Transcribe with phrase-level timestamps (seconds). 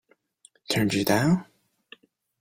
[0.67, 1.45] Turned you down?